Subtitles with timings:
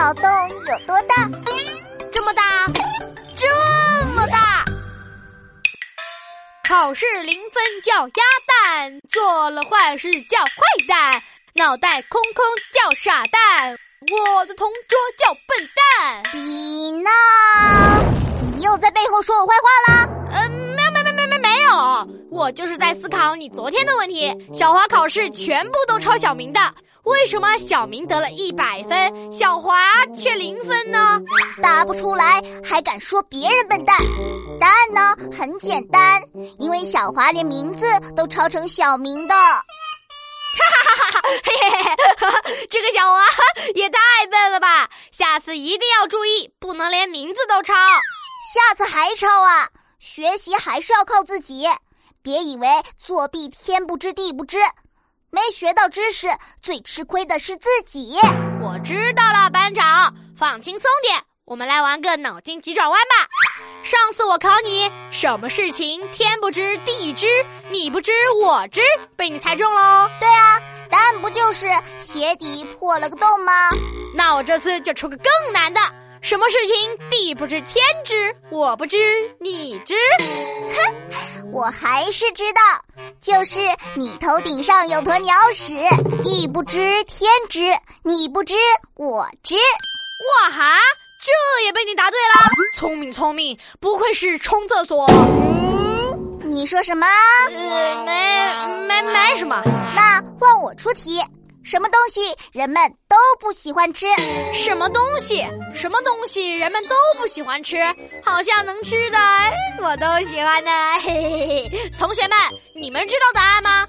[0.00, 1.28] 脑洞有多大？
[2.10, 2.42] 这么大，
[3.36, 4.64] 这么大！
[6.66, 10.52] 考试零分叫鸭蛋，做了坏事叫坏
[10.88, 12.42] 蛋，脑袋空空
[12.72, 13.76] 叫傻蛋，
[14.10, 16.22] 我的同桌叫笨蛋。
[16.32, 17.10] 比娜，
[18.56, 20.08] 你又在背后说我坏话啦？
[20.30, 24.34] 嗯，没有没没没没没有，我就是在思考你昨天的问题。
[24.54, 26.60] 小华考试全部都抄小明的。
[27.04, 29.74] 为什么小明得了一百分，小华
[30.16, 31.18] 却零分呢？
[31.62, 33.96] 答不出来还敢说别人笨蛋？
[34.60, 36.22] 答案呢很简单，
[36.58, 39.34] 因为小华连名字都抄成小明的。
[39.34, 41.28] 哈哈哈哈哈！
[41.44, 43.20] 嘿嘿嘿， 这个小华
[43.74, 43.98] 也太
[44.30, 44.90] 笨了吧！
[45.10, 47.72] 下次一定要注意，不能连名字都抄。
[48.52, 49.68] 下次还抄啊？
[50.00, 51.66] 学习还是要靠自己，
[52.20, 52.66] 别以为
[52.98, 54.58] 作弊天不知地不知。
[55.32, 56.26] 没学到知识，
[56.60, 58.18] 最吃亏的是自己。
[58.60, 63.28] 我知道了，班长，放轻松点，我们来玩个脑筋急转弯吧。
[63.84, 67.28] 上次我考你，什么事情天不知地知，
[67.70, 68.80] 你不知我知，
[69.16, 70.10] 被你猜中喽。
[70.18, 71.68] 对啊，答案不就是
[72.00, 73.52] 鞋底破了个洞吗？
[74.14, 75.80] 那我这次就出个更难的。
[76.22, 78.98] 什么事情地不知天知，我不知
[79.40, 79.94] 你知？
[80.68, 82.60] 哼， 我还是知道，
[83.20, 83.58] 就是
[83.96, 85.74] 你头顶上有坨鸟屎，
[86.22, 87.60] 地不知天知，
[88.02, 88.54] 你不知
[88.96, 89.56] 我知。
[89.56, 90.64] 哇哈，
[91.20, 91.30] 这
[91.66, 95.06] 也被你答对了，聪明聪明，不愧是冲厕所。
[95.08, 97.06] 嗯，你说什么？
[97.54, 99.62] 呃，没没没什么。
[99.94, 101.22] 那换我出题。
[101.62, 104.06] 什么东西人们都不喜欢吃？
[104.52, 105.44] 什么东西？
[105.74, 107.76] 什么东西人们都不喜欢吃？
[108.24, 109.18] 好像能吃的，
[109.82, 110.70] 我都喜欢呢。
[111.00, 112.36] 嘿嘿嘿，同学们，
[112.74, 113.86] 你们知道答案吗？